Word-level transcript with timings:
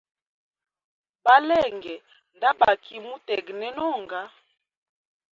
Balenge 1.25 1.95
ndabaki 2.35 2.95
mutegnena 3.05 3.81
onga. 3.95 4.21